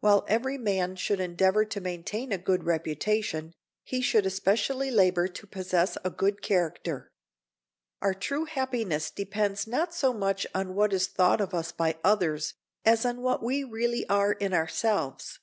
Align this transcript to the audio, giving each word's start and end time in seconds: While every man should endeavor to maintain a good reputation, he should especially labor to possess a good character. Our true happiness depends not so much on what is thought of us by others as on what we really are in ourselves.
While 0.00 0.24
every 0.28 0.56
man 0.56 0.96
should 0.96 1.20
endeavor 1.20 1.62
to 1.66 1.78
maintain 1.82 2.32
a 2.32 2.38
good 2.38 2.64
reputation, 2.64 3.52
he 3.84 4.00
should 4.00 4.24
especially 4.24 4.90
labor 4.90 5.28
to 5.28 5.46
possess 5.46 5.98
a 6.02 6.08
good 6.08 6.40
character. 6.40 7.10
Our 8.00 8.14
true 8.14 8.46
happiness 8.46 9.10
depends 9.10 9.66
not 9.66 9.94
so 9.94 10.14
much 10.14 10.46
on 10.54 10.74
what 10.74 10.94
is 10.94 11.06
thought 11.06 11.42
of 11.42 11.52
us 11.52 11.70
by 11.70 11.98
others 12.02 12.54
as 12.86 13.04
on 13.04 13.20
what 13.20 13.42
we 13.42 13.62
really 13.62 14.08
are 14.08 14.32
in 14.32 14.54
ourselves. 14.54 15.38